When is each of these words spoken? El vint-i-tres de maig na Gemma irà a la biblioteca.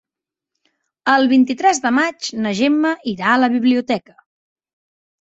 El 1.15 1.29
vint-i-tres 1.33 1.83
de 1.85 1.93
maig 1.99 2.31
na 2.47 2.57
Gemma 2.63 2.97
irà 3.15 3.31
a 3.37 3.39
la 3.45 3.55
biblioteca. 3.61 4.21